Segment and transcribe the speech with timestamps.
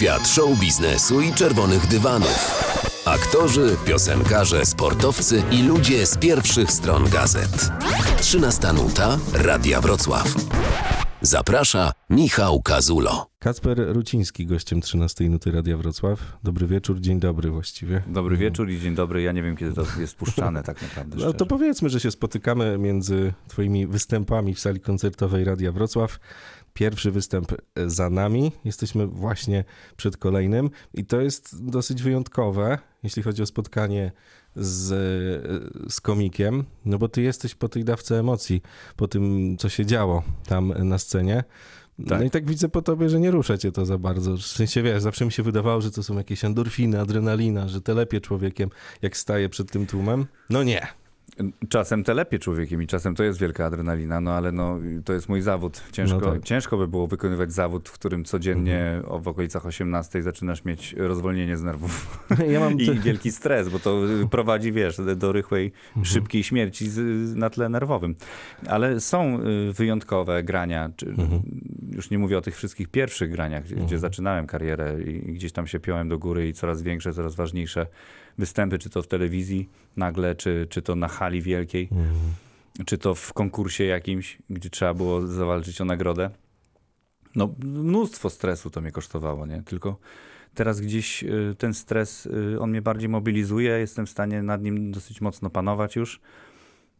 [0.00, 2.64] Świat show biznesu i czerwonych dywanów.
[3.04, 7.70] Aktorzy, piosenkarze, sportowcy i ludzie z pierwszych stron gazet.
[8.20, 10.34] 13 nuta Radia Wrocław.
[11.22, 13.26] Zaprasza Michał Kazulo.
[13.38, 16.38] Kacper Ruciński, gościem 13 Nuty Radia Wrocław.
[16.42, 18.02] Dobry wieczór, dzień dobry właściwie.
[18.06, 19.22] Dobry wieczór i dzień dobry.
[19.22, 21.16] Ja nie wiem, kiedy to jest puszczane tak naprawdę.
[21.16, 26.18] No to powiedzmy, że się spotykamy między twoimi występami w sali koncertowej Radia Wrocław.
[26.74, 27.52] Pierwszy występ
[27.86, 29.64] za nami, jesteśmy właśnie
[29.96, 34.12] przed kolejnym i to jest dosyć wyjątkowe, jeśli chodzi o spotkanie
[34.56, 34.88] z,
[35.92, 38.62] z komikiem, no bo ty jesteś po tej dawce emocji,
[38.96, 41.44] po tym, co się działo tam na scenie.
[41.98, 42.26] No Tak.
[42.26, 44.36] i tak widzę po tobie, że nie rusza cię to za bardzo.
[44.36, 48.20] W sensie, wiesz, zawsze mi się wydawało, że to są jakieś endorfiny, adrenalina, że telepie
[48.20, 48.70] człowiekiem,
[49.02, 50.26] jak staje przed tym tłumem.
[50.50, 50.86] No nie.
[51.68, 55.40] Czasem telepie człowiekiem i czasem to jest wielka adrenalina, no ale no, to jest mój
[55.42, 55.82] zawód.
[55.92, 56.26] Ciężko, No tak.
[56.28, 56.42] Mhm.
[56.42, 61.56] ciężko by było wykonywać zawód, w którym codziennie o, w okolicach 18 zaczynasz mieć rozwolnienie
[61.56, 66.04] z nerwów Ja mam i wielki stres, bo to prowadzi, wiesz, do rychłej, Mhm.
[66.04, 67.00] szybkiej śmierci z,
[67.36, 68.14] na tle nerwowym.
[68.68, 71.42] Ale są y, wyjątkowe grania, czy, Mhm.
[71.92, 75.66] już nie mówię o tych wszystkich pierwszych graniach, gdzie, gdzie zaczynałem karierę i gdzieś tam
[75.66, 77.86] się piąłem do góry i coraz większe, coraz ważniejsze
[78.38, 82.14] występy, czy to w telewizji nagle, czy, czy to na hali wielkiej, Mhm.
[82.86, 86.30] czy to w konkursie jakimś, gdzie trzeba było zawalczyć o nagrodę.
[87.36, 89.62] No, mnóstwo stresu to mnie kosztowało, nie?
[89.62, 89.96] Tylko
[90.54, 94.92] teraz gdzieś y, ten stres, y, on mnie bardziej mobilizuje, jestem w stanie nad nim
[94.92, 96.20] dosyć mocno panować już.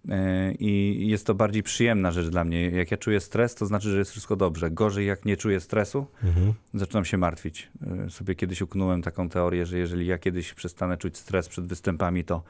[0.04, 0.10] Y,
[0.58, 2.70] I jest to bardziej przyjemna rzecz dla mnie.
[2.70, 4.70] Jak ja czuję stres, to znaczy, że jest wszystko dobrze.
[4.70, 6.52] Gorzej, jak nie czuję stresu, Mhm.
[6.74, 7.68] zaczynam się martwić.
[8.06, 12.24] Y, Sobie kiedyś uknąłem taką teorię, że jeżeli ja kiedyś przestanę czuć stres przed występami,
[12.24, 12.42] to,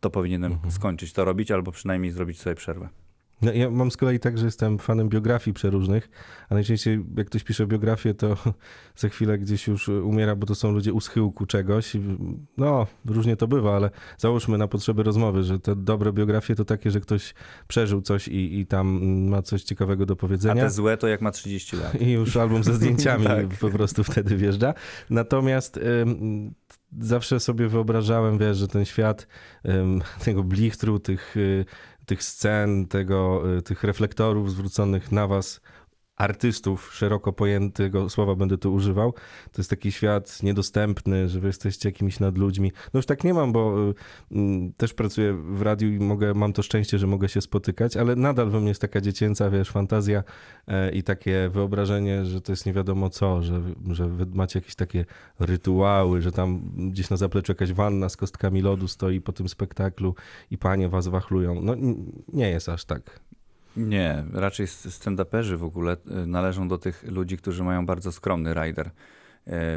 [0.00, 2.88] to powinienem skończyć to robić, albo przynajmniej zrobić sobie przerwę.
[3.42, 6.10] No, ja mam z kolei tak, że jestem fanem biografii przeróżnych,
[6.48, 8.36] a najczęściej jak ktoś pisze biografię, to
[8.96, 11.92] za chwilę gdzieś już umiera, bo to są ludzie u schyłku czegoś.
[12.56, 16.90] No, różnie to bywa, ale załóżmy na potrzeby rozmowy, że te dobre biografie to takie,
[16.90, 17.34] że ktoś
[17.68, 20.62] przeżył coś i, i tam ma coś ciekawego do A powiedzenia.
[20.62, 22.00] te złe to jak ma 30 lat.
[22.00, 23.46] I już album ze zdjęciami Tak.
[23.60, 24.74] po prostu wtedy wjeżdża.
[25.10, 26.54] Natomiast ym,
[27.00, 29.26] zawsze sobie wyobrażałem, wiesz, że ten świat
[30.24, 31.64] tego blichtru, tych, y,
[32.12, 35.60] tych scen, tego, y, tych reflektorów zwróconych na was,
[36.16, 39.12] artystów, szeroko pojętego słowa będę tu używał,
[39.52, 42.72] to jest taki świat niedostępny, że wy jesteście jakimiś nadludźmi.
[42.94, 43.94] No już tak nie mam, bo y,
[44.32, 48.16] mm, też pracuję w radiu i mogę, mam to szczęście, że mogę się spotykać, ale
[48.16, 50.24] nadal we mnie jest taka dziecięca, wiesz, fantazja
[50.66, 54.74] e, i takie wyobrażenie, że to jest nie wiadomo co, że, że wy macie jakieś
[54.74, 55.04] takie
[55.38, 60.14] rytuały, że tam gdzieś na zapleczu jakaś wanna z kostkami lodu stoi po tym spektaklu
[60.50, 61.60] i panie was wachlują.
[61.62, 61.74] No
[62.32, 63.20] nie jest aż tak.
[63.76, 68.86] Nie, raczej stand-uperzy w ogóle y, należą do tych ludzi, którzy mają bardzo skromny rider.
[68.86, 68.90] Y,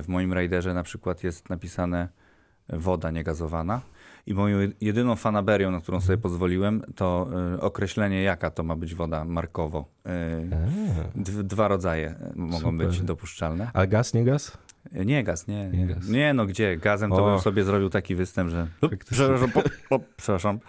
[0.04, 2.10] W moim riderze na przykład jest napisane
[2.70, 3.82] woda niegazowana
[4.26, 7.28] i moją jedyną fanaberią, na którą sobie pozwoliłem, to
[7.60, 9.86] określenie, jaka to ma być woda markowo.
[11.44, 12.88] Dwa rodzaje mogą Super.
[12.88, 13.72] być dopuszczalne.
[13.74, 14.58] A gaz, nie gaz?
[15.06, 15.70] Nie gaz, nie.
[15.70, 16.08] Nie gaz.
[16.10, 16.78] nie no gdzie?
[16.78, 17.30] Gazem to O.
[17.30, 18.68] bym sobie zrobił taki występ, że...
[19.12, 20.60] Przepraszam, po, po, przepraszam.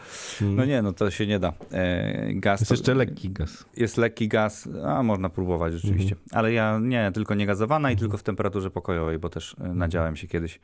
[0.41, 1.53] No nie, no to się nie da.
[1.73, 3.65] E, gaz Jest to, jeszcze lekki gaz.
[3.77, 6.15] Jest lekki gaz, a można próbować rzeczywiście.
[6.15, 6.29] Mhm.
[6.33, 10.17] Ale ja nie, tylko nie gazowana i tylko w temperaturze pokojowej, bo też e, nadziałem
[10.17, 10.61] się kiedyś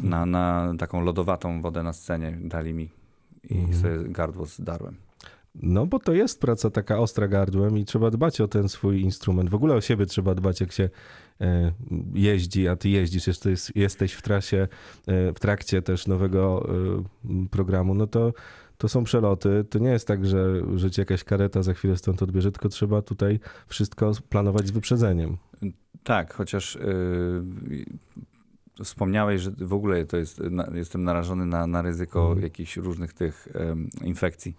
[0.00, 2.38] na, na taką lodowatą wodę na scenie.
[2.40, 2.88] Dali mi
[3.50, 3.74] i Mhm.
[3.82, 4.96] sobie gardło zdarłem.
[5.54, 9.50] No bo to jest praca taka ostra gardłem i trzeba dbać o ten swój instrument.
[9.50, 10.90] W ogóle o siebie trzeba dbać, jak się
[12.14, 14.68] jeździ, a ty jeździsz, jesteś, jesteś w trasie,
[15.06, 16.68] e, w trakcie też nowego
[17.24, 18.32] e, programu, no to
[18.78, 19.64] to są przeloty.
[19.70, 23.02] To nie jest tak, że, że cię jakaś kareta za chwilę stąd odbierze, tylko trzeba
[23.02, 25.36] tutaj wszystko planować z wyprzedzeniem.
[26.04, 26.78] Tak, chociaż
[27.70, 27.84] yy,
[28.84, 32.42] wspomniałeś, że w ogóle to jest, na, jestem narażony na, na ryzyko Mhm.
[32.42, 34.56] jakichś różnych tych em, infekcji.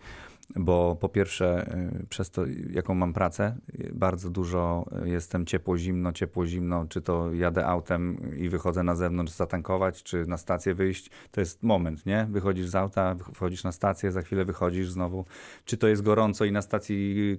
[0.55, 3.55] Bo po pierwsze, y, przez to, jaką mam pracę,
[3.93, 10.25] bardzo dużo jestem ciepło-zimno, ciepło-zimno, czy to jadę autem i wychodzę na zewnątrz zatankować, czy
[10.25, 11.09] na stację wyjść.
[11.31, 12.27] To jest moment, nie?
[12.31, 15.25] Wychodzisz z auta, wchodzisz na stację, za chwilę wychodzisz znowu.
[15.65, 17.37] Czy to jest gorąco i na stacji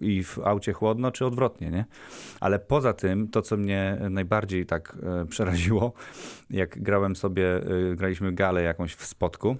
[0.00, 1.84] i w aucie chłodno, czy odwrotnie, nie?
[2.40, 5.92] Ale poza tym, to co mnie najbardziej tak e, przeraziło,
[6.50, 9.56] jak grałem sobie, e, graliśmy galę jakąś w spotku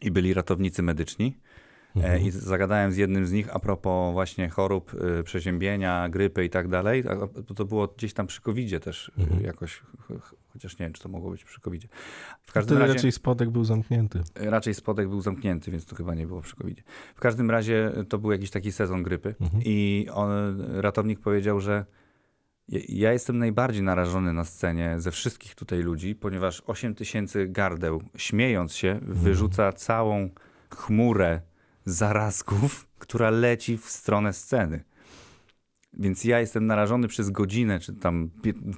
[0.00, 1.36] i byli ratownicy medyczni.
[1.96, 6.50] E, I zagadałem z jednym z nich a propos właśnie chorób, y, przeziębienia, grypy i
[6.50, 7.04] tak dalej.
[7.56, 9.42] To, było gdzieś tam przy COVID-zie też y, Mhm.
[9.42, 9.84] jakoś, ch-
[10.22, 11.88] ch- chociaż nie wiem, czy to mogło być przy COVID-zie.
[11.88, 14.20] W Wtedy każdym razie raczej spodek był zamknięty.
[14.34, 16.82] raczej spodek był zamknięty, więc to chyba nie było przy covid
[17.14, 19.62] W każdym razie to był jakiś taki sezon grypy Mhm.
[19.66, 20.30] i on,
[20.80, 21.84] ratownik powiedział, że
[22.68, 28.02] Ja- Ja jestem najbardziej narażony na scenie ze wszystkich tutaj ludzi, ponieważ 8 tysięcy gardeł,
[28.16, 30.28] śmiejąc się, wyrzuca całą
[30.70, 31.40] chmurę
[31.84, 34.84] zarazków, która leci w stronę sceny.
[35.92, 38.30] Więc ja jestem narażony przez godzinę, czy tam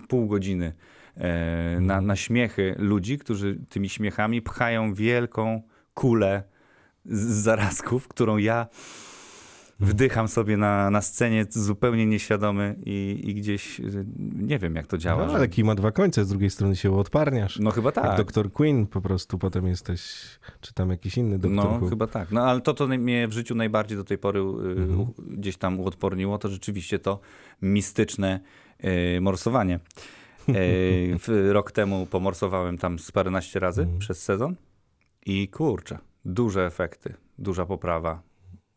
[0.09, 0.73] pół godziny
[1.17, 5.63] e, na, na śmiechy ludzi, którzy tymi śmiechami pchają wielką
[5.95, 6.43] kulę
[7.05, 8.67] z zarazków, którą ja
[9.81, 13.81] wdycham sobie na, na scenie zupełnie nieświadomy i, i gdzieś
[14.37, 15.23] nie wiem, jak to działa.
[15.25, 17.59] No, że- ale kij ma dwa końce, z drugiej strony się odparniasz.
[17.59, 18.17] no chyba Jak tak.
[18.17, 20.13] doktor Queen po prostu potem jesteś,
[20.61, 22.33] czy tam jakiś inny doktor No, chyba tak.
[22.33, 25.07] No, ale to, co mnie w życiu najbardziej do tej pory y, Mhm.
[25.31, 27.21] gdzieś tam uodporniło, to rzeczywiście to
[27.63, 28.41] mistyczne
[29.17, 29.75] y, morsowanie.
[30.49, 33.99] Y, w, rok temu pomorsowałem tam z paręnaście razy Mhm.
[33.99, 34.57] przez sezon
[35.27, 38.23] i kurczę, duże efekty, duża poprawa.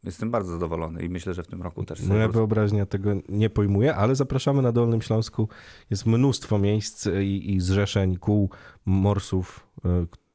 [0.08, 3.96] Jestem bardzo zadowolony i myślę, że w tym roku też Moja wyobraźnia tego nie pojmuje,
[3.96, 5.50] ale zapraszamy na Dolnym Śląsku.
[5.90, 8.50] Jest mnóstwo miejsc i, i zrzeszeń, kół,
[8.86, 9.90] morsów, y,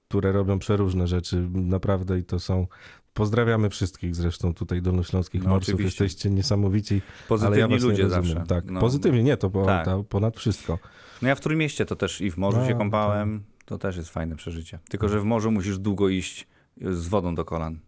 [0.08, 1.48] które robią przeróżne rzeczy.
[1.54, 2.66] Naprawdę i to są...
[3.14, 5.74] Pozdrawiamy wszystkich zresztą tutaj dolnośląskich No, morsów.
[5.74, 6.04] oczywiście.
[6.04, 7.02] Jesteście niesamowici.
[7.28, 8.44] Pozytywni ja ludzie zawsze.
[8.48, 9.88] Tak, No, pozytywnie, nie, to po, Tak.
[10.08, 10.78] ponad wszystko.
[11.22, 13.42] No ja w Trójmieście to też i w morzu No, się kąpałem.
[13.64, 14.78] To też jest fajne przeżycie.
[14.90, 16.48] Tylko, że w morzu musisz długo iść
[16.80, 17.78] z wodą do kolan.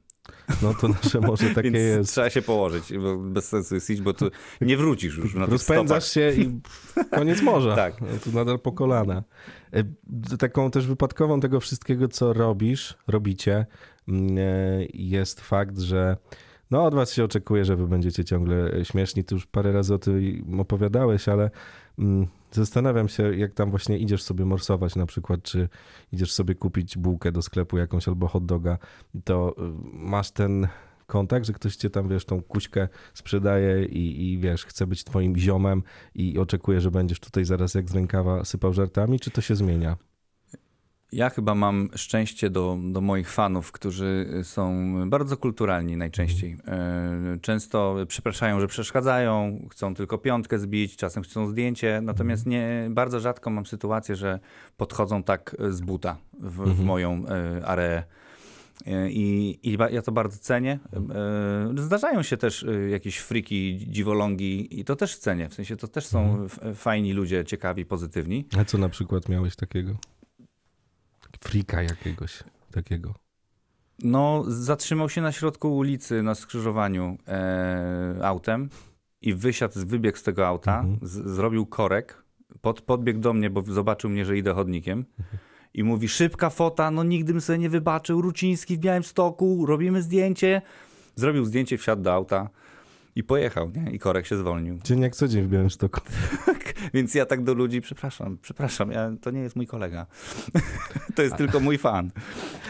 [0.62, 2.12] No to nasze morze takie Więc jest.
[2.12, 4.30] trzeba się położyć, bo bez sensu jest iść, bo tu
[4.60, 6.60] nie wrócisz już na Rozpędzasz się i
[7.18, 7.76] koniec morza.
[7.76, 8.00] Tak.
[8.00, 9.22] No, Tu nadal po kolana.
[9.72, 9.84] E,
[10.38, 13.66] Taką też wypadkową tego wszystkiego, co robisz, robicie,
[14.08, 16.16] mm, e, jest fakt, że
[16.70, 19.24] no od was się oczekuje, że wy będziecie ciągle śmieszni.
[19.24, 21.50] Ty już parę razy o tym opowiadałeś, ale
[21.98, 25.68] mm, zastanawiam się, jak tam właśnie idziesz sobie morsować na przykład, czy
[26.12, 28.78] idziesz sobie kupić bułkę do sklepu jakąś albo hot doga,
[29.24, 29.62] to y,
[29.92, 30.68] masz ten
[31.06, 35.36] kontakt, że ktoś cię tam, wiesz, tą kuśkę sprzedaje i, i wiesz, chce być twoim
[35.36, 35.82] ziomem
[36.14, 39.96] i oczekuje, że będziesz tutaj zaraz jak z rękawa sypał żartami, czy to się zmienia?
[41.14, 46.56] Ja chyba mam szczęście do, do moich fanów, którzy są bardzo kulturalni najczęściej.
[46.68, 53.20] E, Często przepraszają, że przeszkadzają, chcą tylko piątkę zbić, czasem chcą zdjęcie, natomiast nie, bardzo
[53.20, 54.40] rzadko mam sytuację, że
[54.76, 58.02] podchodzą tak z buta w, w moją e, areę.
[58.86, 60.78] E, I, I ja to bardzo cenię.
[61.76, 65.48] E, Zdarzają się też e, jakieś friki, dziwolągi i to też cenię.
[65.48, 68.44] W sensie to też są f- fajni ludzie, ciekawi, pozytywni.
[68.58, 69.92] A co na przykład miałeś takiego?
[71.44, 73.14] Frika jakiegoś takiego.
[73.98, 78.68] No, zatrzymał się na środku ulicy, na skrzyżowaniu e, autem
[79.22, 82.22] i wysiadł, wybiegł z tego auta, z, zrobił korek,
[82.60, 85.04] pod, podbiegł do mnie, bo zobaczył mnie, że idę chodnikiem
[85.74, 90.62] i mówi, szybka fota, no nigdy bym sobie nie wybaczył, Ruciński w Białymstoku, robimy zdjęcie.
[91.16, 92.50] Zrobił zdjęcie, wsiadł do auta
[93.16, 93.90] i pojechał, nie?
[93.90, 94.78] I korek się zwolnił.
[94.84, 96.00] Dzień jak co dzień w Białymstoku.
[96.94, 100.06] Więc ja tak do ludzi, przepraszam, przepraszam, ja, to nie jest mój kolega.
[101.16, 102.10] to jest tylko mój fan.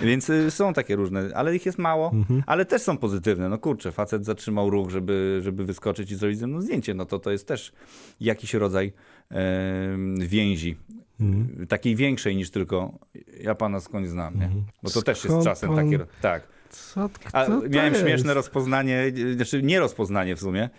[0.02, 2.12] Więc y, są takie różne, ale ich jest mało,
[2.46, 3.48] ale też są pozytywne.
[3.48, 6.94] No kurczę, facet zatrzymał ruch, żeby, żeby wyskoczyć i zrobić ze mną zdjęcie.
[6.94, 7.72] No to to jest też
[8.20, 8.92] jakiś rodzaj
[10.18, 10.76] więzi.
[11.20, 11.66] Mhm.
[11.66, 12.98] Takiej większej niż tylko
[13.40, 14.50] ja pana skądś znam, nie?
[14.82, 16.06] Bo to też jest Skąd czasem pan- takie.
[16.20, 16.48] Tak.
[16.76, 18.04] Co, A miałem jest?
[18.04, 20.70] śmieszne rozpoznanie, znaczy nie rozpoznanie w sumie.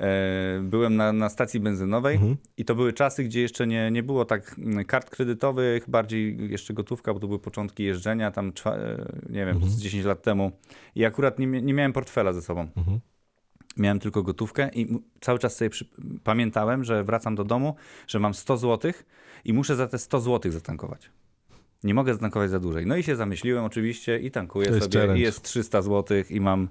[0.00, 2.36] E, Byłem na, na stacji benzynowej Mhm.
[2.56, 6.74] i to były czasy, gdzie jeszcze nie, nie było tak mm, kart kredytowych, bardziej jeszcze
[6.74, 10.52] gotówka, bo to były początki jeżdżenia, tam czwa, e, nie wiem, z 10 lat temu.
[10.94, 12.60] I akurat nie, nie miałem portfela ze sobą.
[12.76, 13.00] Mhm.
[13.76, 15.84] Miałem tylko gotówkę i cały czas sobie przy...
[16.24, 17.74] pamiętałem, że wracam do domu,
[18.06, 18.92] że mam 100 zł
[19.44, 21.10] i muszę za te 100 zł zatankować.
[21.84, 22.86] Nie mogę zatankować za dłużej.
[22.86, 25.20] No i się zamyśliłem oczywiście i tankuję To sobie challenge.
[25.20, 26.68] i jest 300 zł i mam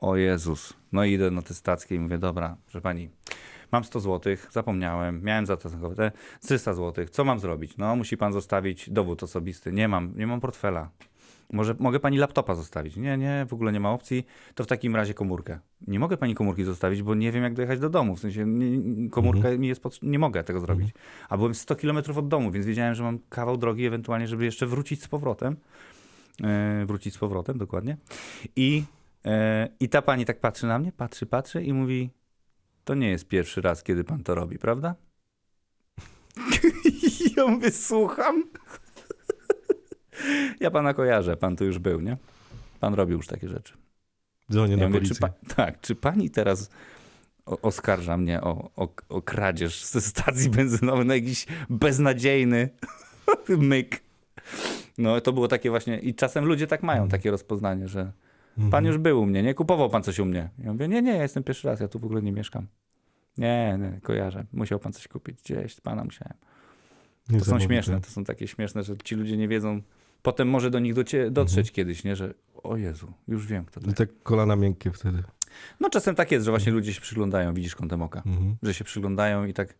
[0.00, 0.72] o Jezus.
[0.92, 3.10] No i idę na te stackie i mówię, dobra, proszę pani,
[3.72, 7.76] mam 100 zł, zapomniałem, miałem zatankować te 300 zł, co mam zrobić?
[7.76, 9.72] No musi pan zostawić dowód osobisty.
[9.72, 10.90] Nie mam, nie mam portfela.
[11.52, 12.96] Może mogę pani laptopa zostawić?
[12.96, 14.26] Nie, nie, w ogóle nie ma opcji.
[14.54, 15.58] To w takim razie komórkę.
[15.86, 18.16] Nie mogę pani komórki zostawić, bo nie wiem, jak dojechać do domu.
[18.16, 20.88] W sensie nie, komórka mi jest potrze- nie mogę tego zrobić.
[21.28, 24.66] A byłem 100 kilometrów od domu, więc wiedziałem, że mam kawał drogi ewentualnie, żeby jeszcze
[24.66, 25.56] wrócić z powrotem.
[26.44, 27.96] E, wrócić z powrotem, dokładnie.
[28.56, 28.84] I,
[29.24, 32.10] e, I ta pani tak patrzy na mnie, patrzy, patrzy i mówi:
[32.84, 34.94] To nie jest pierwszy raz, kiedy pan to robi, prawda?
[37.36, 38.44] ja mówię, słucham.
[40.60, 42.16] Ja pana kojarzę, pan tu już był, nie?
[42.80, 43.74] Pan robił już takie rzeczy.
[44.52, 45.14] Dzwonię Ja na mówię, policję.
[45.14, 46.70] czy pa, tak, czy pani teraz
[47.46, 52.68] oskarża mnie o, o, o kradzież ze stacji benzynowej na jakiś beznadziejny
[53.48, 54.00] myk?
[54.98, 58.12] No to było takie właśnie, i czasem ludzie tak mają, takie rozpoznanie, że
[58.56, 58.70] Mhm.
[58.70, 59.54] pan już był u mnie, nie?
[59.54, 60.48] Kupował pan coś u mnie.
[60.58, 62.66] Ja mówię, nie, nie, ja jestem pierwszy raz, ja tu w ogóle nie mieszkam.
[63.38, 64.44] Nie, nie, kojarzę.
[64.52, 66.34] Musiał pan coś kupić gdzieś, pana musiałem.
[67.38, 69.80] To są śmieszne, to są takie śmieszne, że ci ludzie nie wiedzą.
[70.22, 72.16] Potem może do nich docie, dotrzeć kiedyś, nie?
[72.16, 73.98] Że o Jezu, już wiem kto to I jest.
[73.98, 75.22] tak kolana miękkie wtedy.
[75.80, 78.22] No czasem tak jest, że właśnie ludzie się przyglądają, widzisz kątem oka.
[78.26, 78.56] Mhm.
[78.62, 79.74] Że się przyglądają i tak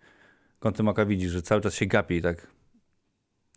[0.60, 2.46] kątem oka widzisz, że cały czas się gapi i tak.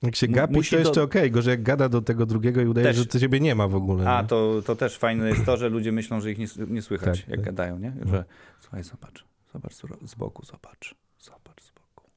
[0.03, 2.65] Jak się gapi, musi to jeszcze do- okej, gorzej jak gada do tego drugiego i
[2.65, 2.95] udaje, Też.
[2.95, 4.09] że to ciebie nie ma w ogóle.
[4.09, 7.19] A, to, to też fajne jest to, że ludzie myślą, że ich nie, nie słychać,
[7.19, 7.45] Tak, jak tak.
[7.45, 7.93] gadają, nie?
[8.05, 8.25] Że
[8.59, 9.73] słuchaj, zobacz, zobacz
[10.05, 12.09] z boku, zobacz, zobacz z boku,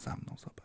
[0.00, 0.63] za mną zobacz.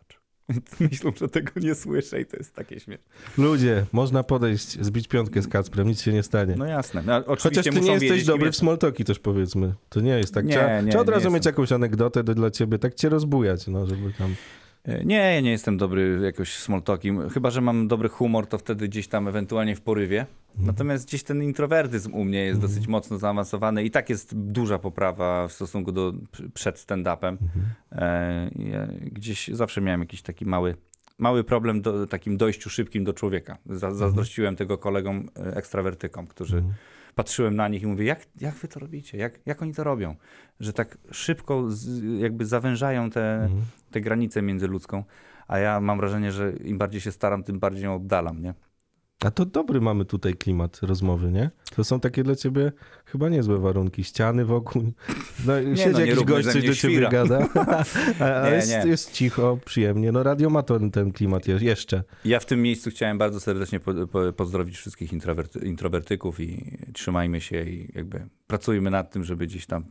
[0.79, 3.06] Myślą, że tego nie słyszę i to jest takie śmieszne.
[3.38, 6.56] Ludzie, można podejść, zbić piątkę z Kacprem, nic się nie stanie.
[6.58, 7.03] No jasne.
[7.06, 9.74] No, Chociaż ty nie jesteś dobry w smalltalki też powiedzmy.
[9.89, 10.46] To nie jest tak.
[10.46, 11.51] Nie, trzeba, nie, trzeba od razu mieć jestem.
[11.51, 14.36] jakąś anegdotę do, dla ciebie, tak cię rozbujać, no, żeby tam...
[14.83, 17.29] E, Nie, ja nie jestem dobry jakoś talkiem.
[17.29, 20.19] Chyba, że mam dobry humor, to wtedy gdzieś tam ewentualnie w porywie.
[20.50, 20.67] Mhm.
[20.67, 25.48] Natomiast gdzieś ten introwertyzm u mnie jest dosyć mocno zaawansowany i tak jest duża poprawa
[25.48, 26.13] w stosunku do
[26.53, 27.38] przed stand-upem.
[27.41, 27.65] Mhm.
[27.91, 30.75] E, ja gdzieś zawsze miałem jakiś taki mały,
[31.17, 33.57] mały problem do takim dojściu szybkim do człowieka.
[33.65, 36.74] Za, zazdrościłem tego kolegom e, ekstrawertykom, którzy Mhm.
[37.23, 39.17] Patrzyłem na nich i mówię, jak, jak wy to robicie?
[39.17, 40.15] Jak, jak oni to robią?
[40.59, 43.61] Że tak szybko z, jakby zawężają te, Mhm.
[43.91, 45.03] tę granicę międzyludzką,
[45.47, 48.53] a ja mam wrażenie, że im bardziej się staram, tym bardziej ją oddalam, nie?
[49.25, 51.49] A to dobry mamy tutaj klimat rozmowy, nie?
[51.75, 52.71] To są takie dla ciebie
[53.05, 54.03] chyba niezłe warunki.
[54.03, 54.93] Ściany wokół.
[55.45, 57.09] No, siedzi no, nie jakiś gość, coś do ciebie świra.
[57.09, 57.47] gada.
[58.19, 58.83] A, a Nie, jest, nie.
[58.89, 60.11] jest cicho, przyjemnie.
[60.11, 62.03] No radio ma ten, ten klimat je- jeszcze.
[62.25, 67.41] Ja w tym miejscu chciałem bardzo serdecznie po, po, pozdrowić wszystkich introwerty, introwertyków i trzymajmy
[67.41, 69.83] się i jakby pracujmy nad tym, żeby gdzieś tam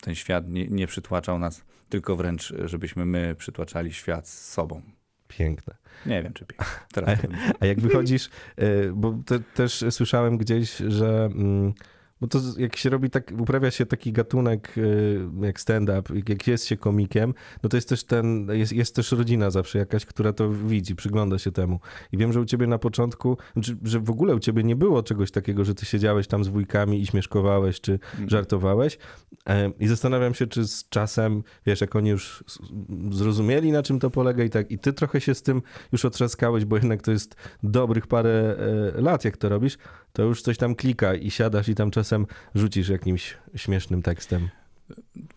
[0.00, 4.82] ten świat nie, nie przytłaczał nas, tylko wręcz, żebyśmy my przytłaczali świat z sobą.
[5.28, 5.74] Piękne.
[6.06, 6.66] Nie wiem, czy pięknie.
[6.92, 7.28] Teraz to
[7.60, 11.74] A jak wychodzisz, y, bo te, też słyszałem gdzieś, że mm,
[12.20, 16.66] bo to jak się robi tak, uprawia się taki gatunek y, jak stand-up, jak- jest
[16.66, 20.50] się komikiem, no to jest też ten, jest, jest też rodzina zawsze jakaś, która to
[20.50, 21.80] widzi, przygląda się temu.
[22.12, 25.02] I wiem, że u ciebie na początku, znaczy, że w ogóle u ciebie nie było
[25.02, 28.98] czegoś takiego, że ty siedziałeś tam z wujkami i śmieszkowałeś, czy żartowałeś.
[29.48, 32.44] E, I zastanawiam się, czy z czasem, wiesz, jak oni już
[33.10, 36.64] zrozumieli, na czym to polega i tak, i ty trochę się z tym już otrzaskałeś,
[36.64, 38.56] bo jednak to jest dobrych parę
[38.96, 39.78] e, lat, jak to robisz,
[40.12, 42.05] to już coś tam klika i siadasz i tam czasem
[42.54, 44.48] rzucisz jakimś śmiesznym tekstem.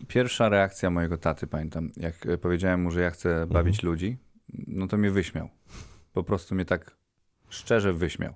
[0.08, 4.18] Pierwsza reakcja mojego taty, pamiętam, jak e, powiedziałem mu, że ja chcę bawić ludzi,
[4.66, 5.48] no to mnie wyśmiał.
[6.12, 6.96] Po prostu mnie tak
[7.48, 8.34] szczerze wyśmiał.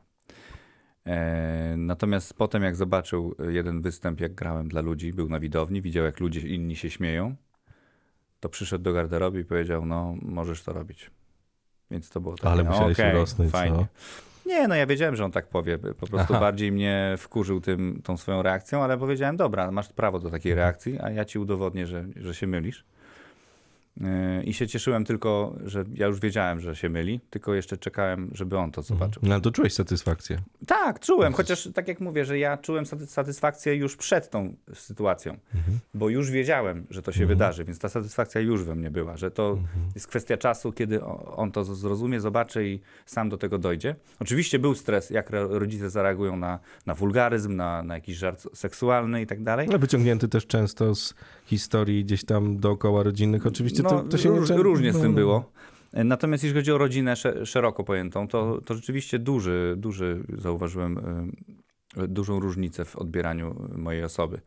[1.07, 6.05] E, natomiast potem, jak zobaczył jeden występ, jak grałem dla ludzi, był na widowni, widział,
[6.05, 7.37] jak ludzie inni się śmieją,
[8.41, 11.11] to przyszedł do garderoby i powiedział, no możesz to robić.
[11.91, 13.59] Więc to było takie, Ale musiałeś okej, urosnąć, co?
[13.59, 13.87] fajnie.
[14.47, 15.79] Nie, no ja wiedziałem, że on tak powie.
[15.79, 16.41] Po prostu Aha.
[16.41, 20.67] bardziej mnie wkurzył tym, tą swoją reakcją, ale powiedziałem, dobra, masz prawo do takiej Mhm.
[20.67, 22.85] reakcji, a ja ci udowodnię, że, że się mylisz.
[24.01, 28.31] Yy, I się cieszyłem tylko, że ja już wiedziałem, że się myli, tylko jeszcze czekałem,
[28.35, 29.23] żeby on to zobaczył.
[29.27, 30.39] No to czułeś satysfakcję.
[30.67, 35.37] Tak, czułem, chociaż tak jak mówię, że ja czułem saty- satysfakcję już przed tą sytuacją,
[35.95, 39.31] bo już wiedziałem, że to się wydarzy, więc ta satysfakcja już we mnie była, że
[39.31, 39.59] to
[39.95, 41.05] jest kwestia czasu, kiedy
[41.37, 43.95] on to zrozumie, zobaczy i sam do tego dojdzie.
[44.21, 49.23] Oczywiście był stres, jak ro- rodzice zareagują na, na wulgaryzm, na, na jakiś żart seksualny
[49.23, 49.67] i tak dalej.
[49.71, 51.15] Ale wyciągnięty też często z
[51.47, 53.47] historii gdzieś tam dookoła rodzinnych.
[53.47, 54.57] Oczywiście to, to się No, róż, nie...
[54.57, 55.17] różnie z no, tym no.
[55.17, 55.53] było.
[55.93, 60.99] Natomiast jeśli chodzi o rodzinę sze- szeroko pojętą, to, to rzeczywiście duży, duży zauważyłem
[61.99, 64.41] y, dużą różnicę w odbieraniu mojej osoby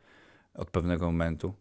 [0.54, 1.54] od pewnego momentu.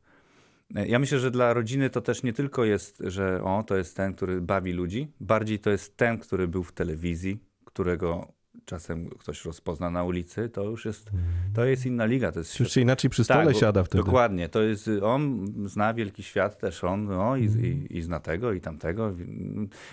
[0.77, 3.97] Y, Ja myślę, że dla rodziny to też nie tylko jest, że o, to jest
[3.97, 8.33] ten, który bawi ludzi, bardziej to jest ten, który był w telewizji, którego
[8.67, 11.11] czasem ktoś rozpozna na ulicy, to już jest,
[11.55, 12.33] to jest inna liga.
[12.33, 14.05] To jest Już się inaczej przy stole tak, siada wtedy.
[14.05, 17.65] Dokładnie, to jest, on zna wielki świat też on, no i, Mhm.
[17.65, 19.13] i, i zna tego i tamtego.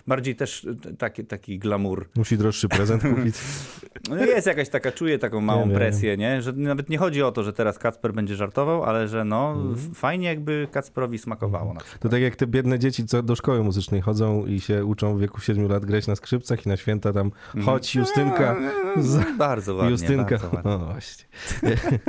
[0.08, 2.08] Bardziej też taki, taki glamour.
[2.16, 3.36] Musi droższy prezent kupić.
[4.10, 5.76] No jest jakaś taka, czuję taką małą wiem.
[5.76, 6.42] presję, nie?
[6.42, 9.94] Że nawet nie chodzi o to, że teraz Kacper będzie żartował, ale że no Mhm.
[9.96, 11.74] fajnie jakby Kacperowi smakowało.
[11.74, 15.16] Na To tak jak te biedne dzieci, co do szkoły muzycznej chodzą i się uczą
[15.18, 17.32] w wieku 7 lat grać na skrzypcach i na święta tam
[17.66, 18.56] chodź Justynka.
[19.38, 20.38] Bardzo ładnie, Justynka.
[20.38, 20.72] bardzo ładnie.
[20.72, 21.26] No właśnie.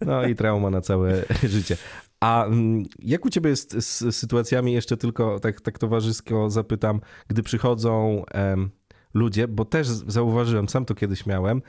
[0.00, 1.76] No i trauma na całe życie.
[2.20, 7.42] A mm, jak u ciebie jest z sytuacjami, jeszcze tylko tak, tak towarzysko zapytam, gdy
[7.42, 8.70] przychodzą em,
[9.14, 11.62] ludzie, bo też zauważyłem, sam to kiedyś miałem,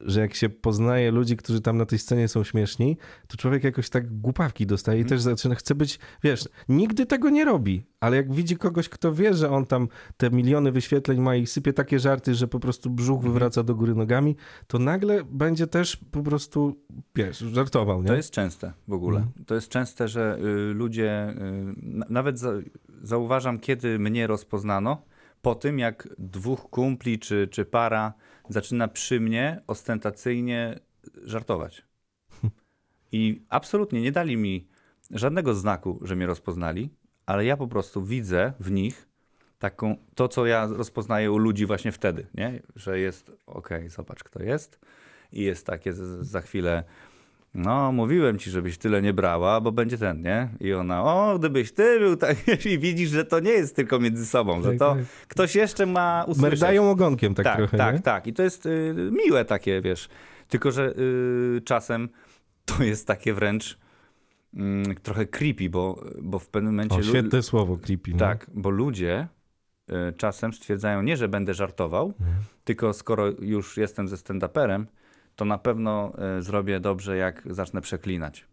[0.00, 2.96] że jak się poznaje ludzi, którzy tam na tej scenie są śmieszni,
[3.28, 5.08] to człowiek jakoś tak głupawki dostaje i Mhm.
[5.18, 9.34] też zaczyna, chce być, wiesz, nigdy tego nie robi, ale jak widzi kogoś, kto wie,
[9.34, 13.16] że on tam te miliony wyświetleń ma i sypie takie żarty, że po prostu brzuch
[13.16, 13.32] Mhm.
[13.32, 14.36] wywraca do góry nogami,
[14.66, 16.76] to nagle będzie też po prostu,
[17.14, 18.08] wiesz, żartował, nie?
[18.08, 19.16] To jest częste w ogóle.
[19.18, 19.44] Mhm.
[19.44, 20.38] To jest częste, że
[20.70, 21.34] y, ludzie, y,
[21.82, 22.52] na- nawet za,
[23.02, 25.02] zauważam, kiedy mnie rozpoznano,
[25.42, 28.12] po tym jak dwóch kumpli czy, czy para
[28.48, 30.80] zaczyna przy mnie ostentacyjnie
[31.22, 31.82] żartować.
[33.12, 34.68] I absolutnie nie dali mi
[35.10, 36.90] żadnego znaku, że mnie rozpoznali,
[37.26, 39.08] ale ja po prostu widzę w nich
[39.58, 42.62] taką, to, co ja rozpoznaję u ludzi właśnie wtedy, nie?
[42.76, 44.80] że jest, okej, zobacz kto jest
[45.32, 46.84] i jest takie za chwilę,
[47.56, 50.48] no mówiłem ci, żebyś tyle nie brała, bo będzie ten, nie?
[50.60, 52.36] I ona, o, gdybyś ty był tak,
[52.72, 55.04] i widzisz, że to nie jest tylko między sobą, że Tak, to tak.
[55.28, 56.42] ktoś jeszcze ma usłyszeć.
[56.60, 58.00] Merdają ogonkiem tak, tak, trochę, tak, nie?
[58.02, 58.26] tak.
[58.26, 58.94] I to jest y,
[59.26, 60.08] miłe takie, wiesz.
[60.48, 60.94] Tylko, że
[61.56, 62.08] y, czasem
[62.64, 63.78] to jest takie wręcz
[64.54, 66.96] mm, trochę creepy, bo, bo w pewnym momencie...
[66.96, 68.10] O, świetne słowo, creepy.
[68.10, 68.18] no.
[68.18, 69.28] tak, bo ludzie
[69.90, 72.36] y, czasem stwierdzają nie, że będę żartował, Mhm.
[72.64, 74.84] tylko skoro już jestem ze stand-uperem,
[75.36, 78.44] to na pewno y, zrobię dobrze, jak zacznę przeklinać.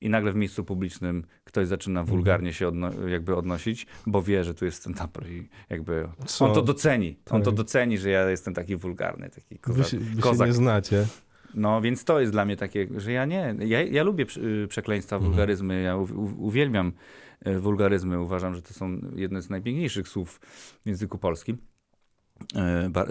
[0.00, 2.16] I nagle w miejscu publicznym ktoś zaczyna Mhm.
[2.16, 6.44] wulgarnie się odno- jakby odnosić, bo wie, że tu jest stand-uper i jakby Co?
[6.46, 7.16] on to doceni.
[7.30, 7.56] On to Tak.
[7.56, 10.48] doceni, że ja jestem taki wulgarny, taki koza- Wy się, wy się kozak.
[10.48, 11.06] nie znacie.
[11.54, 14.26] No więc to jest dla mnie takie, że ja nie, ja, ja lubię
[14.64, 15.30] y, przekleństwa, Mhm.
[15.32, 15.96] wulgaryzmy, ja
[16.38, 16.92] uwielbiam
[17.46, 20.40] y, wulgaryzmy, uważam, że to są jedne z najpiękniejszych słów
[20.82, 21.58] w języku polskim,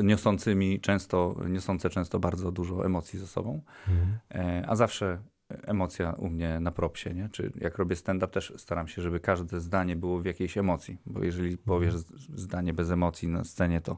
[0.04, 4.18] niosącymi często, niosące często bardzo dużo emocji ze sobą, Mhm.
[4.32, 5.18] E, a zawsze
[5.50, 7.30] emocja u mnie na propsie, nie?
[7.32, 11.24] Czy jak robię stand-up też staram się, żeby każde zdanie było w jakiejś emocji, bo
[11.24, 13.98] jeżeli powiesz z- zdanie bez emocji na scenie, to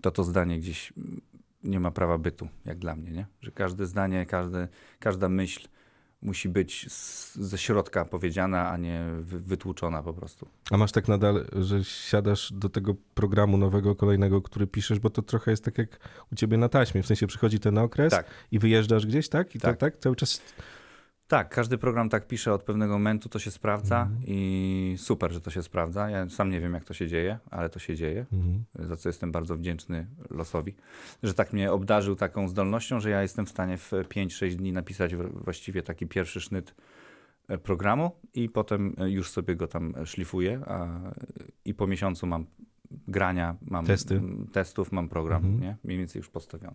[0.00, 0.92] to, to zdanie gdzieś
[1.64, 3.26] nie ma prawa bytu, jak dla mnie, nie?
[3.42, 5.68] Że każde zdanie, każde, każda myśl
[6.26, 10.48] musi być z, ze środka powiedziana, a nie wy, wytłuczona po prostu.
[10.70, 15.22] A masz tak nadal, że siadasz do tego programu nowego, kolejnego, który piszesz, bo to
[15.22, 15.88] trochę jest tak jak
[16.32, 17.02] u ciebie na taśmie.
[17.02, 18.26] W sensie przychodzi ten okres Tak.
[18.52, 19.54] i wyjeżdżasz gdzieś, tak?
[19.54, 19.92] I tak, Tak.
[19.92, 20.00] tak?
[20.02, 20.42] Cały czas.
[21.28, 24.20] Tak, każdy program tak pisze od pewnego momentu, to się sprawdza Mhm.
[24.26, 26.10] i super, że to się sprawdza.
[26.10, 28.26] Ja sam nie wiem, jak to się dzieje, ale to się dzieje.
[28.32, 28.64] Mhm.
[28.74, 30.74] za co jestem bardzo wdzięczny losowi,
[31.22, 35.14] że tak mnie obdarzył taką zdolnością, że ja jestem w stanie w 5-6 dni napisać
[35.16, 36.74] właściwie taki pierwszy sznyt
[37.48, 40.88] e, programu i potem e, już sobie go tam szlifuję a,
[41.64, 42.46] i po miesiącu mam
[43.08, 44.22] grania, mam Testy.
[44.52, 45.60] testów, mam program, Mhm.
[45.62, 45.76] nie?
[45.84, 46.74] mniej więcej już postawiony.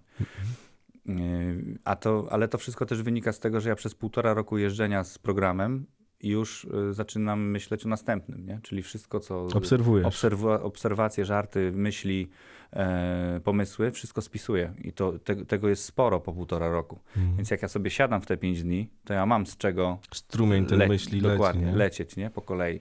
[1.06, 4.58] Yy, A to, ale to wszystko też wynika z tego, że ja przez półtora roku
[4.58, 5.86] jeżdżenia z programem
[6.24, 8.60] już y, zaczynam myśleć o następnym, nie?
[8.64, 10.08] czyli wszystko, co Obserwujesz.
[10.08, 12.30] obserwa- obserwacje, żarty, myśli,
[12.74, 14.74] e, pomysły, wszystko spisuję.
[14.84, 17.00] I to, te, tego jest sporo po półtora roku.
[17.18, 17.38] Mhm.
[17.38, 20.66] Więc jak ja sobie siadam w te pięć dni, to ja mam z czego Strumień
[20.66, 21.78] ten myśli dokładnie, leci, nie?
[21.78, 22.30] lecieć nie?
[22.30, 22.80] po kolei.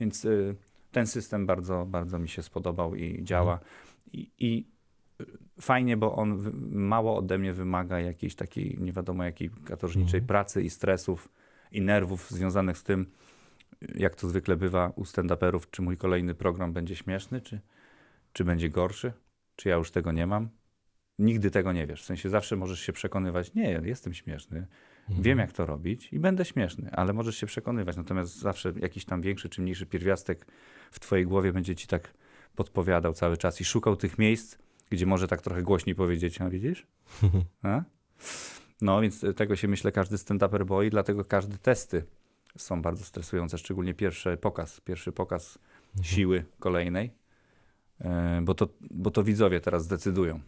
[0.00, 0.56] Więc y,
[0.92, 3.52] ten system bardzo, bardzo mi się spodobał i działa.
[3.52, 3.70] Mhm.
[4.12, 4.66] I, I
[5.60, 10.26] fajnie, bo on mało ode mnie wymaga jakiejś takiej nie wiadomo jakiej katorżniczej Mhm.
[10.26, 11.28] pracy i stresów
[11.72, 13.06] i nerwów związanych z tym,
[13.94, 17.60] jak to zwykle bywa u stand-uperów, czy mój kolejny program będzie śmieszny, czy,
[18.32, 19.12] czy będzie gorszy,
[19.56, 20.48] czy ja już tego nie mam.
[21.18, 22.02] Nigdy tego nie wiesz.
[22.02, 24.66] W sensie zawsze możesz się przekonywać, nie, jestem śmieszny,
[25.08, 25.22] Mhm.
[25.22, 27.96] wiem jak to robić i będę śmieszny, ale możesz się przekonywać.
[27.96, 30.46] Natomiast zawsze jakiś tam większy czy mniejszy pierwiastek
[30.90, 32.14] w twojej głowie będzie ci tak
[32.56, 34.58] podpowiadał cały czas i szukał tych miejsc,
[34.90, 36.86] gdzie może tak trochę głośniej powiedzieć, a widzisz?
[37.62, 37.82] A?
[38.80, 42.04] No, więc tego się myślę każdy stand-uper boi, dlatego każde testy
[42.58, 45.58] są bardzo stresujące, szczególnie pierwszy pokaz, pierwszy pokaz
[46.02, 47.10] siły kolejnej,
[48.00, 50.40] e, bo to, bo to widzowie teraz zdecydują,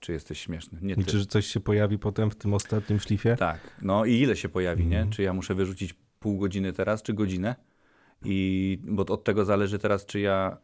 [0.00, 0.78] czy jesteś śmieszny.
[0.82, 1.00] Nie ty.
[1.00, 3.36] Liczysz, że coś się pojawi potem w tym ostatnim szlifie?
[3.36, 5.06] Tak, no i ile się pojawi, Mhm.
[5.08, 5.12] nie?
[5.14, 7.56] Czy ja muszę wyrzucić pół godziny teraz, czy godzinę?
[8.24, 10.56] I bo od tego zależy teraz, czy ja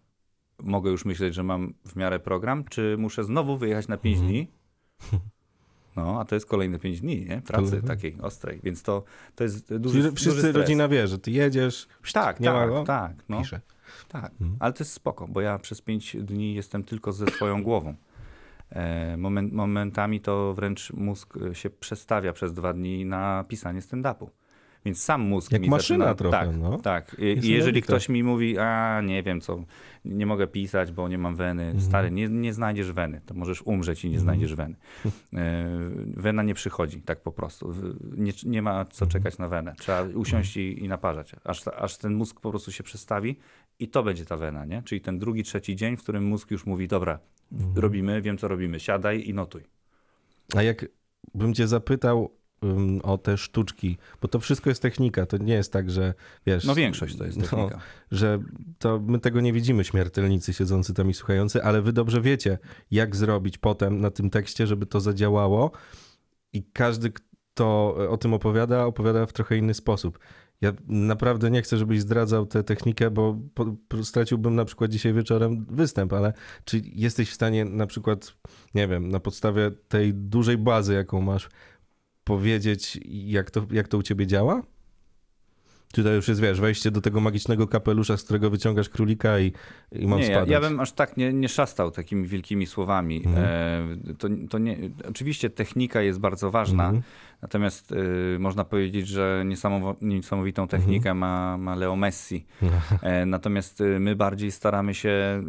[0.63, 4.29] mogę już myśleć, że mam w miarę program, czy muszę znowu wyjechać na 5 Mhm.
[4.33, 4.49] dni.
[5.97, 7.43] No, a to jest kolejne 5 dni, nie?
[7.47, 7.89] Pracy Kolejne.
[7.89, 9.03] takiej ostrej, więc to,
[9.35, 10.57] to jest duży, Czyli duży wszyscy stres.
[10.57, 12.85] rodzina wie, że ty jedziesz, Tak, nie tak, ma go?
[12.85, 13.61] tak, no, pisze.
[14.09, 14.31] tak.
[14.33, 14.57] Mhm.
[14.61, 17.95] Ale to jest spoko, bo ja przez 5 dni jestem tylko ze swoją głową.
[18.71, 24.27] E, Moment, momentami to wręcz mózg się przestawia przez dwa dni na pisanie stand-upu.
[24.85, 26.15] Więc sam mózg Jak mi maszyna zaczyna...
[26.31, 26.79] trochę, tak, no.
[26.79, 27.17] Tak.
[27.19, 29.65] I, i jeżeli ktoś mi mówi, a nie wiem co,
[30.05, 31.63] nie mogę pisać, bo nie mam weny.
[31.63, 31.81] Mhm.
[31.81, 33.21] Stary, nie, nie znajdziesz weny.
[33.27, 34.77] To możesz umrzeć i nie znajdziesz weny.
[35.35, 35.69] E,
[36.17, 37.75] Wena nie przychodzi tak po prostu.
[38.17, 39.11] Nie, nie ma co Mhm.
[39.11, 39.75] czekać na wenę.
[39.79, 41.33] Trzeba usiąść i, i naparzać.
[41.45, 43.39] Aż, aż ten mózg po prostu się przestawi
[43.79, 44.83] i to będzie ta wena, nie?
[44.83, 47.19] Czyli ten drugi, trzeci dzień, w którym mózg już mówi, dobra,
[47.53, 47.73] Mhm.
[47.79, 49.63] robimy, wiem co robimy, siadaj i notuj.
[50.57, 50.87] A jak
[51.35, 52.31] bym cię zapytał
[53.03, 56.15] o te sztuczki, bo to wszystko jest technika, to nie jest tak, że
[56.47, 56.65] wiesz...
[56.65, 57.81] No większość to jest no, technika.
[58.11, 58.39] że
[58.79, 62.59] to my tego nie widzimy, śmiertelnicy siedzący tam i słuchający, ale wy dobrze wiecie,
[62.91, 65.71] jak zrobić potem na tym tekście, żeby to zadziałało
[66.53, 70.19] i każdy, kto o tym opowiada, opowiada w trochę inny sposób.
[70.63, 75.13] Ja naprawdę nie chcę, żebyś zdradzał tę technikę, bo po, po, straciłbym na przykład dzisiaj
[75.13, 76.33] wieczorem występ, ale
[76.65, 78.35] czy jesteś w stanie na przykład,
[78.75, 81.49] nie wiem, na podstawie tej dużej bazy, jaką masz,
[82.25, 84.63] powiedzieć, jak to, jak to u ciebie działa?
[85.95, 89.53] Czy to już jest, wiesz, wejście do tego magicznego kapelusza, z którego wyciągasz królika i,
[89.93, 90.49] i mam nie, spadać?
[90.49, 93.23] Ja, ja bym aż tak nie, nie szastał takimi wielkimi słowami.
[93.27, 93.45] Mhm.
[94.11, 94.77] E, to, to nie,
[95.09, 97.03] oczywiście technika jest bardzo ważna, Mhm.
[97.43, 101.19] natomiast y, można powiedzieć, że niesamowo, niesamowitą technikę Mhm.
[101.19, 102.47] ma, ma Leo Messi.
[103.03, 105.45] E, natomiast y, my bardziej staramy się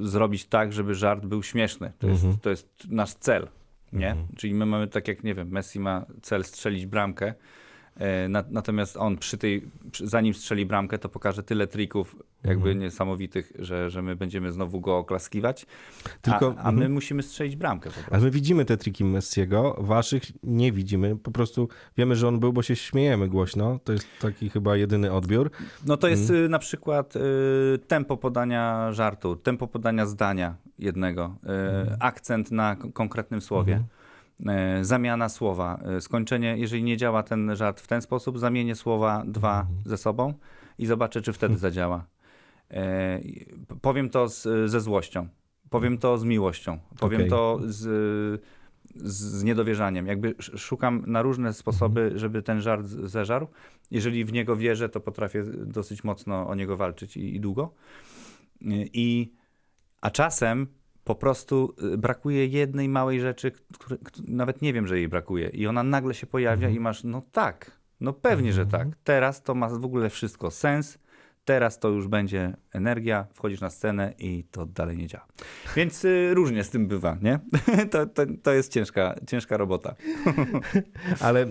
[0.00, 1.92] y, zrobić tak, żeby żart był śmieszny.
[1.98, 3.48] To, jest, to jest nasz cel.
[3.92, 4.16] Nie?
[4.36, 7.34] Czyli my mamy tak jak, nie wiem, Messi ma cel strzelić bramkę,
[8.50, 9.62] natomiast on przy tej,
[10.04, 12.78] zanim strzeli bramkę, to pokaże tyle trików jakby Mhm.
[12.78, 15.66] niesamowitych, że, że my będziemy znowu go oklaskiwać,
[16.22, 16.92] Tylko- a, a my mhm.
[16.92, 17.90] musimy strzelić bramkę.
[18.10, 21.16] Ale my widzimy te triki Messiego, waszych nie widzimy.
[21.16, 23.78] Po prostu wiemy, że on był, bo się śmiejemy głośno.
[23.84, 25.50] To jest taki chyba jedyny odbiór.
[25.86, 26.44] No to jest Mhm.
[26.44, 27.20] y, na przykład y,
[27.88, 33.82] tempo podania żartu, tempo podania zdania jednego, y, akcent na konkretnym słowie.
[34.40, 39.22] Y, Zamiana słowa, y, skończenie, jeżeli nie działa ten żart w ten sposób, zamienię słowa
[39.26, 39.78] dwa Mhm.
[39.84, 40.34] ze sobą
[40.78, 42.06] i zobaczę, czy wtedy zadziała.
[43.68, 45.28] P- Powiem to z, ze złością,
[45.70, 47.30] powiem to z miłością, powiem Okej.
[47.30, 48.42] to z,
[48.96, 50.06] z, niedowierzaniem.
[50.06, 52.18] Jakby sz- szukam na różne sposoby, Mhm.
[52.18, 53.46] żeby ten żart zeżarł.
[53.90, 57.72] Jeżeli w niego wierzę, to potrafię dosyć mocno o niego walczyć i, i długo.
[58.92, 59.32] I,
[60.00, 60.66] a czasem
[61.08, 63.52] po prostu y, brakuje jednej małej rzeczy,
[64.28, 65.48] nawet nie wiem, że jej brakuje.
[65.48, 68.88] I ona nagle się pojawia i masz, no tak, no pewnie, że tak.
[69.04, 70.98] Teraz to ma w ogóle wszystko sens.
[71.48, 75.26] Teraz to już będzie energia, wchodzisz na scenę i to dalej nie działa.
[75.76, 77.40] Więc y, różnie z tym bywa, nie?
[77.92, 79.94] to, to, to jest ciężka, ciężka robota.
[81.20, 81.48] Ale y,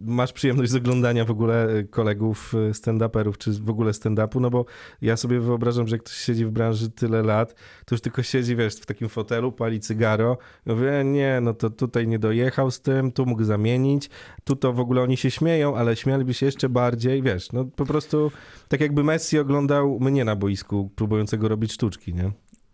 [0.00, 4.64] masz przyjemność z oglądania w ogóle y, kolegów stand-uperów, czy w ogóle stand-upu, no bo
[5.02, 8.56] ja sobie wyobrażam, że jak ktoś siedzi w branży tyle lat, to już tylko siedzi,
[8.56, 12.70] wiesz, w takim fotelu, pali cygaro, i mówi, e, nie, no to tutaj nie dojechał
[12.70, 14.10] z tym, tu mógł zamienić,
[14.44, 17.86] tu to w ogóle oni się śmieją, ale śmialiby się jeszcze bardziej, wiesz, no po
[17.86, 18.30] prostu
[18.68, 22.32] tak jakby Messi oglądał mnie na boisku, próbującego robić sztuczki, nie?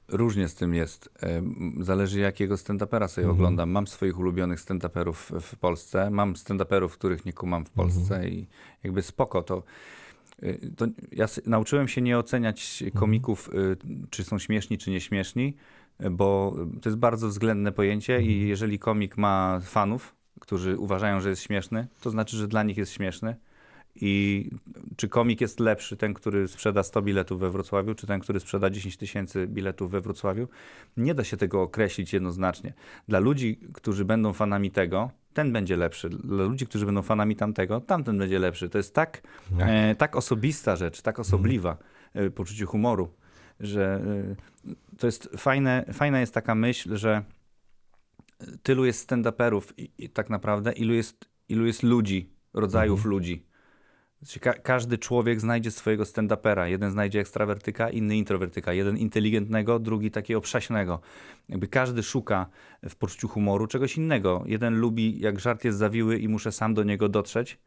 [0.08, 1.08] Różnie z tym jest.
[1.80, 3.30] Zależy jakiego stand-upera sobie Mhm.
[3.30, 3.70] oglądam.
[3.70, 6.10] Mam swoich ulubionych stand-uperów w Polsce.
[6.10, 8.32] Mam stand-uperów, których nie kumam w Polsce Mhm.
[8.32, 8.46] i
[8.84, 9.62] jakby spoko to.
[10.42, 13.00] y, to ja nauczyłem się nie oceniać Mhm.
[13.00, 13.76] komików, y,
[14.10, 15.56] czy są śmieszni, czy nieśmieszni,
[16.04, 18.32] y, bo to jest bardzo względne pojęcie Mhm.
[18.32, 22.76] i jeżeli komik ma fanów, którzy uważają, że jest śmieszny, to znaczy, że dla nich
[22.76, 23.36] jest śmieszny.
[23.96, 24.50] I
[24.96, 28.70] czy komik jest lepszy, ten, który sprzeda 100 biletów we Wrocławiu, czy ten, który sprzeda
[28.70, 30.48] 10 tysięcy biletów we Wrocławiu?
[30.96, 32.72] Nie da się tego określić jednoznacznie.
[33.08, 36.08] Dla ludzi, którzy będą fanami tego, ten będzie lepszy.
[36.08, 38.68] Dla ludzi, którzy będą fanami tamtego, tamten będzie lepszy.
[38.68, 39.22] To jest tak,
[39.58, 39.68] Jak?
[39.68, 41.76] e, tak osobista rzecz, tak osobliwa
[42.14, 43.10] e, poczucie humoru,
[43.60, 44.00] że
[44.70, 47.22] e, to jest fajne, fajna jest taka myśl, że
[48.62, 53.46] tylu jest stand-uperów i, i tak naprawdę ilu jest, ilu jest ludzi, rodzajów ludzi.
[54.24, 56.64] Znaczy, Ka każdy człowiek znajdzie swojego stand-upera.
[56.66, 58.72] Jeden znajdzie ekstrawertyka, inny introwertyka.
[58.72, 61.00] Jeden inteligentnego, drugi takiego przaśnego.
[61.48, 62.46] Jakby każdy szuka
[62.88, 64.42] w poczuciu humoru czegoś innego.
[64.46, 67.58] Jeden lubi, jak żart jest zawiły i muszę sam do niego dotrzeć,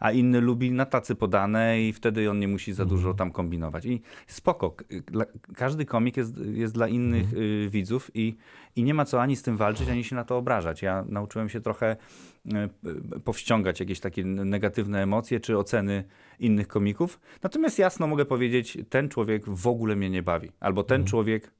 [0.00, 3.86] a inny lubi na tacy podane i wtedy on nie musi za dużo tam kombinować.
[3.86, 4.76] I spoko.
[5.56, 8.36] Każdy komik jest, jest dla innych y, widzów i,
[8.76, 10.82] i nie ma co ani z tym walczyć, ani się na to obrażać.
[10.82, 11.96] Ja nauczyłem się trochę
[13.16, 16.04] y, powściągać jakieś takie negatywne emocje czy oceny
[16.38, 17.20] innych komików.
[17.42, 20.52] Natomiast jasno mogę powiedzieć, ten człowiek w ogóle mnie nie bawi.
[20.60, 21.50] Albo ten człowiek,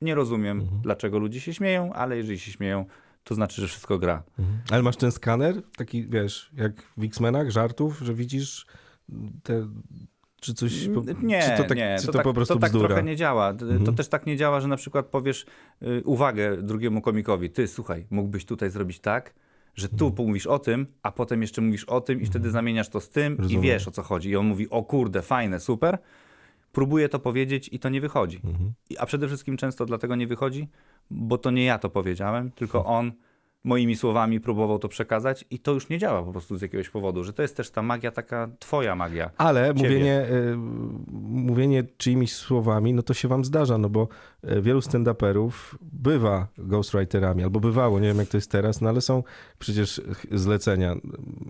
[0.00, 2.86] nie rozumiem, dlaczego ludzie się śmieją, ale jeżeli się śmieją,
[3.24, 4.22] to znaczy, że wszystko gra.
[4.70, 8.66] Ale masz ten skaner, taki wiesz, jak w X-Menach, żartów, że widzisz
[9.42, 9.68] te,
[10.40, 10.88] czy coś,
[11.22, 12.88] Nie, czy to, tak, nie, czy to, to, tak, po prostu to tak bzdura?
[12.88, 13.54] trochę nie działa.
[13.54, 15.46] To- To też tak nie działa, że na przykład powiesz
[15.82, 17.50] y, uwagę drugiemu komikowi.
[17.50, 19.34] Ty, słuchaj, mógłbyś tutaj zrobić tak,
[19.74, 23.00] że tu pomówisz o tym, a potem jeszcze mówisz o tym i wtedy zamieniasz to
[23.00, 23.62] z tym Rozumiem.
[23.64, 24.30] i wiesz o co chodzi.
[24.30, 25.98] I on mówi, o kurde, fajne, super.
[26.72, 28.40] Próbuje to powiedzieć i to nie wychodzi.
[28.44, 28.72] Mhm.
[28.98, 30.68] A przede wszystkim często dlatego nie wychodzi,
[31.10, 33.12] bo to nie ja to powiedziałem, tylko on
[33.64, 37.24] moimi słowami próbował to przekazać i to już nie działa po prostu z jakiegoś powodu,
[37.24, 39.30] że to jest też ta magia, taka twoja magia.
[39.36, 39.82] Ale Ciebie.
[39.82, 40.56] mówienie, y,
[41.30, 44.08] mówienie czyimiś słowami, no to się wam zdarza, no bo
[44.44, 45.50] y, wielu stand-uperów
[45.92, 49.22] bywa ghostwriterami, albo bywało, nie wiem jak to jest teraz, no ale są
[49.58, 50.00] przecież
[50.32, 50.94] zlecenia,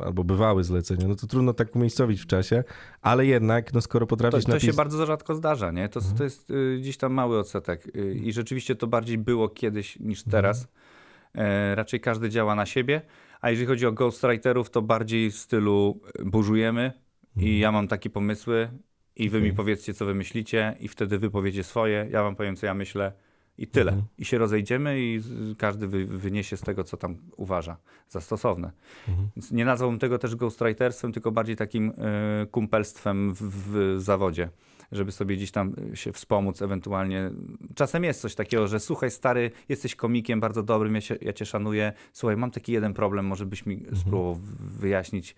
[0.01, 2.65] albo bywały zlecenia, no to trudno tak umiejscowić w czasie,
[3.03, 4.77] ale jednak, no skoro To, potrafisz to się napisać...
[4.77, 5.89] bardzo rzadko zdarza, nie?
[5.89, 9.99] To, to jest y, gdzieś tam mały odsetek y, i rzeczywiście to bardziej było kiedyś
[10.01, 10.69] niż teraz.
[11.35, 13.03] E, raczej każdy działa na siebie,
[13.41, 16.93] a jeżeli chodzi o ghostwriterów, to bardziej w stylu y, burzujemy
[17.37, 18.69] i ja mam takie pomysły
[19.17, 22.57] i wy mi powiedzcie, co wy myślicie i wtedy wy powiecie swoje, ja wam powiem,
[22.57, 23.13] co ja myślę
[23.59, 23.93] i tyle.
[24.19, 25.21] I się rozejdziemy i
[25.59, 27.77] każdy wy, wyniesie z tego, co tam uważa
[28.09, 28.71] za stosowne.
[29.37, 34.49] Więc nie nazwałbym tego też ghostwriterstwem, tylko bardziej takim y, kumpelstwem w, w zawodzie,
[34.93, 37.31] żeby sobie gdzieś tam y, się wspomóc ewentualnie.
[37.75, 41.47] Czasem jest coś takiego, że słuchaj stary, jesteś komikiem bardzo dobrym, ja, się, ja cię
[41.47, 45.35] szanuję, słuchaj, mam taki jeden problem, może byś mi spróbował w- wyjaśnić,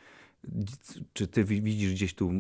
[1.13, 2.33] czy ty wi- widzisz gdzieś tu,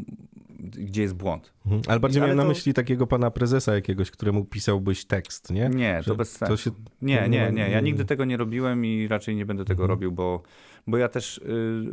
[0.60, 1.52] gdzie jest błąd.
[1.66, 1.82] Mhm.
[1.88, 5.68] Ale bardziej miałem na to- myśli takiego pana prezesa jakiegoś, któremu pisałbyś tekst, nie?
[5.68, 6.52] Nie, Że to bez sensu.
[6.52, 6.70] to się-
[7.02, 7.70] Nie, nie nie.
[7.70, 10.42] Ja nigdy tego nie robiłem i raczej nie będę tego robił, bo,
[10.86, 11.84] bo ja też y,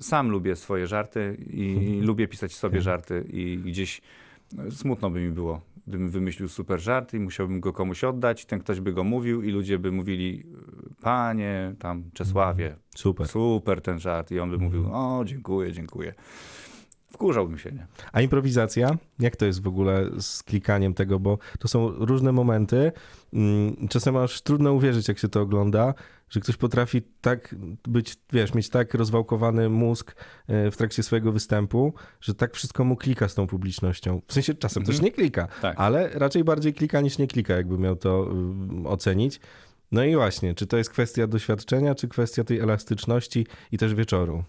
[0.00, 4.02] sam lubię swoje żarty i lubię pisać sobie żarty i gdzieś y,
[4.70, 8.80] smutno by mi było, gdybym wymyślił super żart i musiałbym go komuś oddać, ten ktoś
[8.80, 10.46] by go mówił i ludzie by mówili,
[11.00, 13.28] panie tam Czesławie, Super.
[13.28, 16.14] super ten żart i on by mówił, o dziękuję, dziękuję.
[17.12, 17.86] Wkurzałbym się, nie?
[18.12, 18.90] A improwizacja?
[19.18, 21.18] Jak to jest w ogóle z klikaniem tego?
[21.20, 22.92] Bo to są różne momenty.
[23.32, 25.94] Mm, Czasem aż trudno uwierzyć, jak się to ogląda,
[26.30, 27.54] że ktoś potrafi tak
[27.88, 30.14] być, wiesz, mieć tak rozwałkowany mózg
[30.48, 34.20] e, w trakcie swojego występu, że tak wszystko mu klika z tą publicznością.
[34.28, 35.80] W sensie czasem też nie klika, Tak.
[35.80, 38.28] ale raczej bardziej klika niż nie klika, jakby miał to
[38.84, 39.40] y, ocenić.
[39.92, 44.44] No i właśnie, czy to jest kwestia doświadczenia, czy kwestia tej elastyczności i też wieczoru?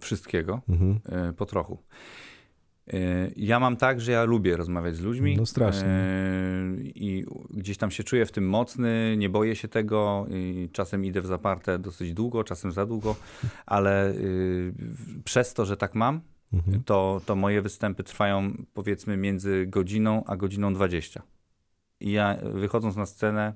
[0.00, 0.60] Wszystkiego.
[0.68, 1.00] Mhm.
[1.28, 1.78] E, po trochu.
[2.92, 2.96] E,
[3.36, 5.36] Ja mam tak, że ja lubię rozmawiać z ludźmi.
[5.36, 5.88] No strasznie.
[5.88, 10.26] E, I gdzieś tam się czuję w tym mocny, nie boję się tego.
[10.72, 13.16] Czasem idę w zaparte dosyć długo, czasem za długo,
[13.66, 14.72] ale y,
[15.24, 16.20] przez to, że tak mam,
[16.52, 16.82] Mhm.
[16.82, 21.22] to, to moje występy trwają powiedzmy między godziną a godziną 20.
[22.00, 23.54] I ja wychodząc na scenę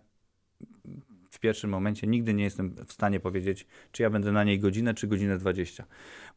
[1.38, 4.94] w pierwszym momencie nigdy nie jestem w stanie powiedzieć, czy ja będę na niej godzinę,
[4.94, 5.84] czy godzinę 20.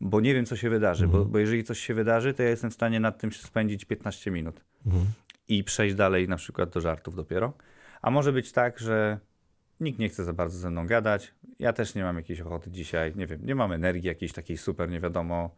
[0.02, 1.08] Bo nie wiem, co się wydarzy.
[1.08, 4.32] Bo, bo jeżeli coś się wydarzy, to ja jestem w stanie nad tym spędzić 15
[4.32, 5.06] minut Mhm.
[5.48, 7.54] i przejść dalej na przykład do żartów dopiero.
[8.02, 9.20] A może być tak, że
[9.80, 11.34] nikt nie chce za bardzo ze mną gadać.
[11.60, 14.90] Ja też nie mam jakiejś ochoty dzisiaj, nie wiem, nie mam energii jakiejś takiej super,
[14.90, 15.56] nie wiadomo.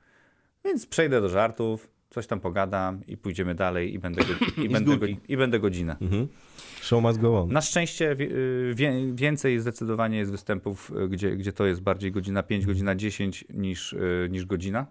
[0.65, 4.21] Więc przejdę do żartów, coś tam pogadam i pójdziemy dalej i będę,
[4.65, 4.97] i będę,
[5.27, 5.95] i będę godzinę.
[6.01, 6.27] Mhm.
[6.81, 7.51] Show must go on.
[7.51, 8.75] Na szczęście wie, y,
[9.15, 13.93] więcej zdecydowanie jest występów, y, gdzie, gdzie to jest bardziej godzina 5, godzina 10 niż,
[13.93, 14.85] y, niż godzina.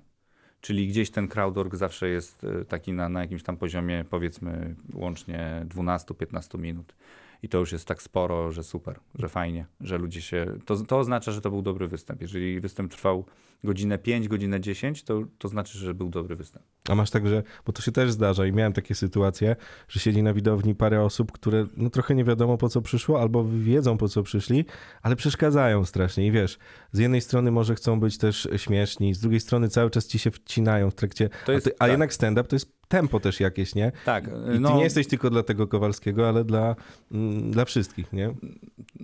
[0.61, 6.58] Czyli gdzieś ten crowdwork zawsze jest taki na, na jakimś tam poziomie, powiedzmy, łącznie 12-15
[6.58, 6.94] minut.
[7.42, 10.46] I to już jest tak sporo, że super, że fajnie, że ludzie się.
[10.66, 12.20] To, to oznacza, że to był dobry występ.
[12.22, 13.24] Jeżeli występ trwał
[13.64, 16.64] godzinę 5, godzinę 10, to, to znaczy, że był dobry występ.
[16.88, 19.57] A masz tak, że, bo to się też zdarza i miałem takie sytuacje,
[19.88, 23.44] że siedzi na widowni parę osób, które no trochę nie wiadomo po co przyszło, albo
[23.44, 24.64] wiedzą po co przyszli,
[25.02, 26.59] ale przeszkadzają strasznie i wiesz,
[26.92, 30.31] z jednej strony może chcą być też śmieszni, z drugiej strony cały czas ci się
[30.31, 31.90] wcinają w trakcie, To jest- a, ty, a tak.
[31.90, 33.92] jednak stand-up to jest tempo też jakieś, nie?
[34.05, 36.76] Tak, I ty nie jesteś tylko dla tego Kowalskiego, ale dla,
[37.12, 38.35] mm, dla wszystkich, nie?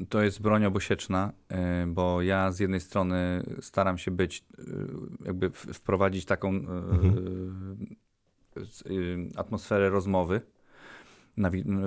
[0.08, 4.64] To jest broń obosieczna, y, bo ja z jednej strony staram się być, y,
[5.24, 6.60] jakby wprowadzić taką y,
[8.90, 10.40] y, atmosferę rozmowy,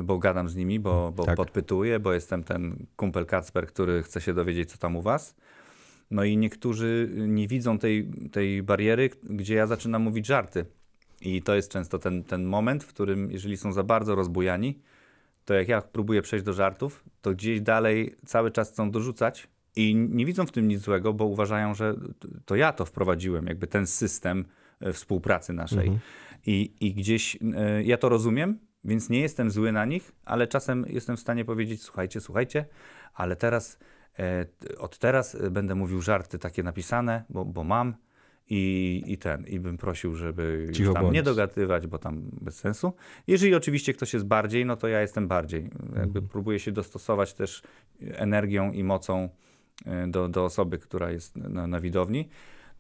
[0.04, 1.38] bo gadam z nimi, bo, bo Tak.
[1.38, 5.36] podpytuję, bo jestem ten kumpel Kacper, który chce się dowiedzieć, co tam u was.
[6.12, 10.66] No i niektórzy nie widzą tej, tej bariery, gdzie ja zaczynam mówić żarty.
[11.22, 14.80] I to jest często ten, ten moment, w którym, jeżeli są za bardzo rozbujani,
[15.46, 19.96] to jak ja próbuję przejść do żartów, to gdzieś dalej cały czas chcą dorzucać i
[19.96, 21.96] nie widzą w tym nic złego, bo uważają, że
[22.46, 24.46] to ja to wprowadziłem, jakby ten system
[24.80, 25.90] e, współpracy naszej.
[26.46, 30.86] I, I gdzieś e, ja to rozumiem, więc nie jestem zły na nich, ale czasem
[30.90, 32.66] jestem w stanie powiedzieć: Słuchajcie, słuchajcie,
[33.14, 33.80] ale teraz
[34.60, 37.96] t- od teraz będę mówił żarty takie napisane, bo, bo mam.
[38.54, 41.14] I, I ten, i bym prosił, żeby już tam bądź.
[41.14, 42.94] nie dogadywać, bo tam bez sensu.
[43.28, 45.70] Jeżeli oczywiście ktoś jest bardziej, no to ja jestem bardziej.
[45.96, 47.64] Jakby próbuję się dostosować też
[48.02, 49.30] energią i mocą
[49.86, 52.30] e, do, do osoby, która jest na, na widowni.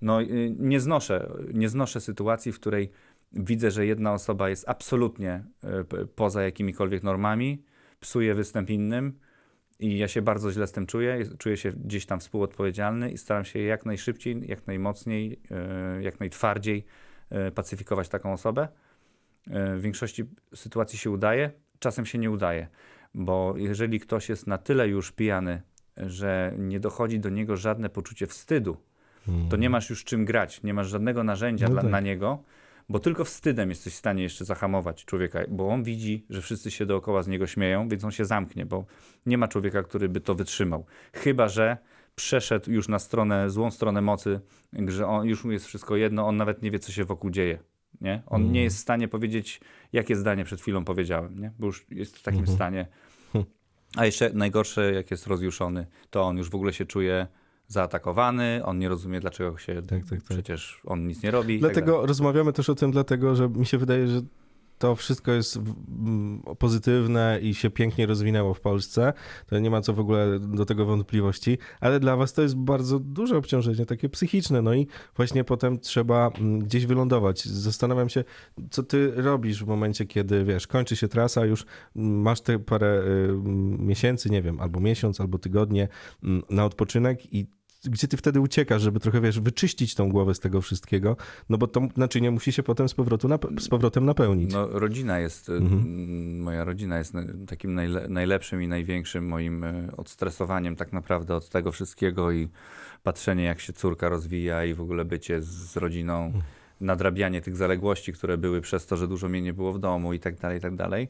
[0.01, 2.91] No y, nie znoszę, nie znoszę sytuacji, w której
[3.33, 7.63] widzę, że jedna osoba jest absolutnie e, poza jakimikolwiek normami,
[7.99, 9.13] psuje występ innym
[9.81, 13.45] I ja się bardzo źle z tym czuję, czuję się gdzieś tam współodpowiedzialny i staram
[13.45, 16.85] się jak najszybciej, jak najmocniej, e, jak najtwardziej
[17.29, 18.67] e, pacyfikować taką osobę.
[19.51, 20.23] E, W większości
[20.55, 22.67] sytuacji się udaje, czasem się nie udaje,
[23.13, 25.61] bo jeżeli ktoś jest na tyle już pijany,
[25.97, 28.77] że nie dochodzi do niego żadne poczucie wstydu,
[29.49, 31.91] to nie masz już czym grać, nie masz żadnego narzędzia No dla, tak.
[31.91, 32.43] na niego,
[32.91, 36.85] bo tylko wstydem jesteś w stanie jeszcze zahamować człowieka, bo on widzi, że wszyscy się
[36.85, 38.85] dookoła z niego śmieją, więc on się zamknie, bo
[39.25, 40.85] nie ma człowieka, który by to wytrzymał.
[41.13, 41.77] Chyba, że
[42.15, 44.39] przeszedł już na stronę, złą stronę mocy,
[44.87, 47.59] że on, już mu jest wszystko jedno, on nawet nie wie, co się wokół dzieje.
[48.01, 48.23] Nie?
[48.27, 48.53] On Mhm.
[48.53, 49.61] nie jest w stanie powiedzieć,
[49.93, 51.51] jakie zdanie przed chwilą powiedziałem, nie?
[51.59, 52.55] bo już jest w takim Mhm.
[52.57, 52.85] stanie.
[53.97, 57.27] A jeszcze najgorsze, jak jest rozjuszony, to on już w ogóle się czuje
[57.71, 60.19] zaatakowany, on nie rozumie, dlaczego się Tak, tak, tak.
[60.29, 61.59] przecież on nic nie robi.
[61.59, 61.71] tak.
[61.71, 64.21] Dlatego rozmawiamy też o tym, dlatego że mi się wydaje, że
[64.77, 65.59] to wszystko jest
[66.59, 69.13] pozytywne i się pięknie rozwinęło w Polsce.
[69.47, 72.99] To nie ma co w ogóle do tego wątpliwości, ale dla was to jest bardzo
[72.99, 74.61] duże obciążenie, takie psychiczne.
[74.61, 77.45] No i właśnie potem trzeba gdzieś wylądować.
[77.45, 78.23] Zastanawiam się,
[78.71, 83.33] co ty robisz w momencie, kiedy wiesz, kończy się trasa, już masz te parę y,
[83.79, 85.87] miesięcy, nie wiem, albo miesiąc, albo tygodnie
[86.49, 87.47] na odpoczynek i
[87.85, 91.17] gdzie ty wtedy uciekasz, żeby trochę, wiesz, wyczyścić tą głowę z tego wszystkiego,
[91.49, 93.27] no bo to naczynie musi się potem z, powrotu
[93.59, 94.53] z powrotem napełnić.
[94.53, 96.39] No, rodzina jest, e, Mhm.
[96.41, 97.13] moja rodzina jest
[97.47, 102.47] takim najle, najlepszym i największym moim e, odstresowaniem tak naprawdę od tego wszystkiego i
[103.03, 106.43] patrzenie jak się córka rozwija i w ogóle bycie z, z rodziną, Mhm.
[106.81, 110.19] nadrabianie tych zaległości, które były przez to, że dużo mnie nie było w domu i
[110.19, 111.07] tak dalej, i tak dalej.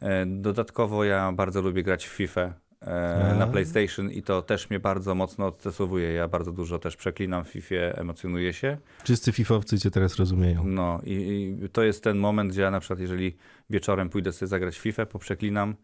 [0.00, 2.54] E, Dodatkowo ja bardzo lubię grać w FIFA.
[2.80, 3.34] E.
[3.38, 6.12] Na PlayStation i to też mnie bardzo mocno odstresowuje.
[6.12, 8.78] Ja bardzo dużo też przeklinam w FIFA, emocjonuję się.
[9.04, 10.64] Wszyscy fifowcy cię teraz rozumieją.
[10.64, 11.12] No i,
[11.64, 13.36] i to jest ten moment, gdzie ja na przykład, jeżeli
[13.70, 15.74] wieczorem pójdę sobie zagrać w FIFA, poprzeklinam,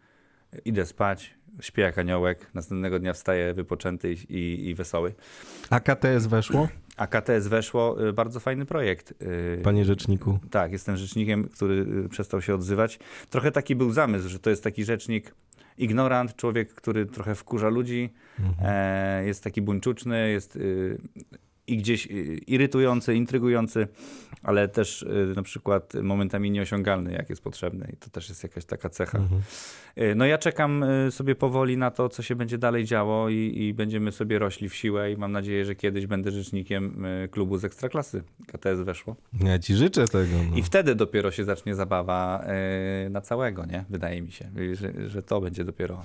[0.64, 5.14] idę spać, śpię jak aniołek, następnego dnia wstaję wypoczęty i, i, wesoły.
[5.70, 9.14] A KTS weszło, A KTS weszło, y, bardzo fajny projekt.
[9.22, 10.38] y, panie rzeczniku?
[10.50, 12.98] Tak, jestem rzecznikiem, który y, przestał się odzywać.
[13.30, 15.34] Trochę taki był zamysł, że to jest taki rzecznik
[15.78, 18.12] ignorant, człowiek, który trochę wkurza ludzi,
[18.62, 20.58] e, jest taki buńczuczny, jest
[21.66, 23.88] i gdzieś y, irytujący, intrygujący,
[24.42, 27.90] ale też y, na przykład momentami nieosiągalny, jak jest potrzebny.
[27.92, 29.18] I to też jest jakaś taka cecha.
[29.18, 29.42] Mhm.
[29.98, 33.74] Y, No ja czekam sobie powoli na to, co się będzie dalej działo i, i
[33.74, 38.22] będziemy sobie rośli w siłę i mam nadzieję, że kiedyś będę rzecznikiem klubu z Ekstraklasy.
[38.46, 39.16] KTS weszło.
[39.40, 40.36] Ja ci życzę tego.
[40.50, 40.56] No.
[40.56, 42.44] I wtedy dopiero się zacznie zabawa
[43.10, 43.84] na całego, nie?
[43.90, 46.02] Wydaje mi się, że, że to będzie dopiero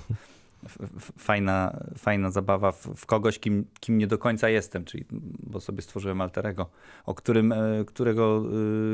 [1.17, 5.05] fajna, fajna zabawa w, w kogoś, kim, kim nie do końca jestem, czyli,
[5.43, 6.69] bo sobie stworzyłem alterego,
[7.05, 8.43] o którym, yy, którego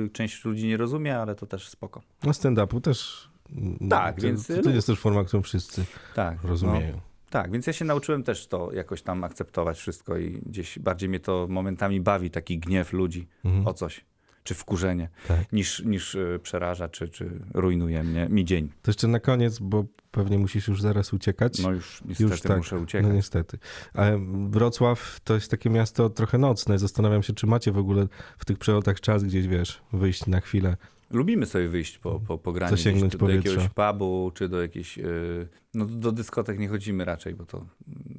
[0.03, 2.01] yy, część ludzi nie rozumie, ale to też spoko.
[2.23, 3.29] No stand-upu też.
[3.57, 6.95] mm, Tak, to, więc- To, to jest też forma, którą wszyscy Tak, rozumieją.
[6.95, 11.09] No, tak, więc ja się nauczyłem też to jakoś tam akceptować wszystko i gdzieś bardziej
[11.09, 13.67] mnie to momentami bawi, taki gniew ludzi Mhm.
[13.67, 14.05] o coś,
[14.47, 15.53] czy wkurzenie, Tak.
[15.53, 18.69] niż, niż yy, przeraża, czy, czy rujnuje mnie, mi dzień.
[18.81, 21.59] To jeszcze na koniec, bo pewnie musisz już zaraz uciekać.
[21.59, 22.57] No już niestety Już tak.
[22.57, 23.07] muszę uciekać.
[23.07, 23.57] No niestety.
[23.93, 26.79] Ale Wrocław to jest takie miasto trochę nocne.
[26.79, 28.07] Zastanawiam się, czy macie w ogóle
[28.37, 30.77] w tych przelotach czas gdzieś, wiesz, wyjść na chwilę.
[31.11, 34.97] Lubimy sobie wyjść po, po, po Zasięgnąć gdzieś do, do jakiegoś pubu, czy do jakiejś...
[34.97, 37.65] Yy, no do dyskotek nie chodzimy raczej, bo to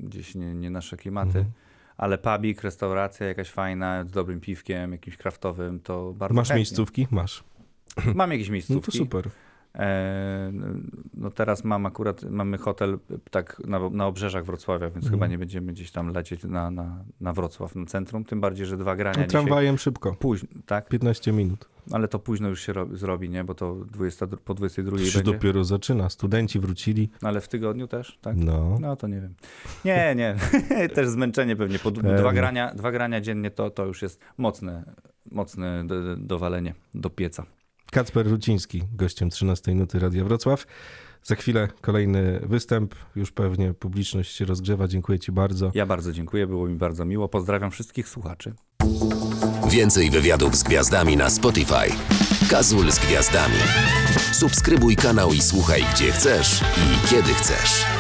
[0.01, 1.39] gdzieś nie, nie nasze klimaty.
[1.39, 1.53] Mhm.
[1.99, 6.57] Ale pubik, restauracja jakaś fajna, z dobrym piwkiem, jakimś kraftowym, to bardzo Masz chętnie.
[6.59, 7.07] miejscówki?
[7.11, 7.45] Masz.
[8.15, 8.99] Mam jakieś No to miejscówki.
[8.99, 9.29] super.
[9.79, 10.53] E,
[11.15, 12.99] no teraz mam akurat, mamy hotel
[13.31, 15.13] tak na, na obrzeżach Wrocławia, więc Mhm.
[15.13, 18.77] chyba nie będziemy gdzieś tam lecieć na, na, na Wrocław, na centrum, tym bardziej, że
[18.77, 20.15] dwa grania No, tramwajem szybko.
[20.15, 20.89] Późno, tak?
[20.89, 21.69] 15 minut.
[21.93, 23.45] Ale to późno już się ro- zrobi, nie?
[23.45, 25.33] Bo to 20, po 22 To się będzie.
[25.33, 26.11] dopiero zaczyna.
[26.11, 27.11] Studenci wrócili.
[27.23, 28.37] Ale w tygodniu też, tak?
[28.37, 28.79] No.
[28.81, 29.35] No to nie wiem.
[29.85, 30.37] Nie, nie.
[30.95, 31.79] też zmęczenie pewnie.
[31.79, 32.15] Po Pewnie.
[32.17, 34.85] dwa grania, dwa grania dziennie to, to już jest mocne,
[35.31, 37.47] mocne do, do- dowalenie do pieca.
[37.99, 40.67] Kacper Ruciński, gościem 13 Nuty Radia Wrocław.
[41.23, 42.95] Za chwilę kolejny występ.
[43.17, 44.89] Już pewnie publiczność się rozgrzewa.
[44.89, 45.71] Dziękuję ci bardzo.
[45.75, 47.29] Ja bardzo dziękuję, było mi bardzo miło.
[47.29, 48.55] Pozdrawiam wszystkich słuchaczy.
[49.71, 51.91] Więcej wywiadów z gwiazdami na Spotify.
[52.51, 53.59] Kazul z gwiazdami.
[54.33, 57.98] Subskrybuj kanał i słuchaj gdzie chcesz i kiedy chcesz.